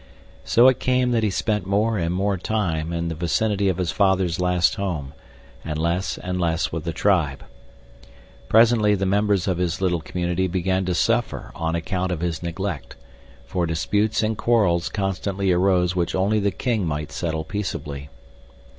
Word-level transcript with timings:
So 0.43 0.67
it 0.67 0.79
came 0.79 1.11
that 1.11 1.21
he 1.21 1.29
spent 1.29 1.67
more 1.67 1.99
and 1.99 2.11
more 2.11 2.35
time 2.35 2.91
in 2.91 3.07
the 3.07 3.13
vicinity 3.13 3.69
of 3.69 3.77
his 3.77 3.91
father's 3.91 4.39
last 4.39 4.73
home, 4.73 5.13
and 5.63 5.77
less 5.77 6.17
and 6.17 6.41
less 6.41 6.71
with 6.71 6.85
the 6.85 6.91
tribe. 6.91 7.43
Presently 8.49 8.95
the 8.95 9.05
members 9.05 9.47
of 9.47 9.59
his 9.59 9.79
little 9.79 10.01
community 10.01 10.47
began 10.47 10.85
to 10.85 10.95
suffer 10.95 11.51
on 11.53 11.75
account 11.75 12.11
of 12.11 12.21
his 12.21 12.41
neglect, 12.41 12.95
for 13.45 13.67
disputes 13.67 14.23
and 14.23 14.35
quarrels 14.35 14.89
constantly 14.89 15.51
arose 15.51 15.95
which 15.95 16.15
only 16.15 16.39
the 16.39 16.49
king 16.49 16.83
might 16.87 17.11
settle 17.11 17.43
peaceably. 17.43 18.09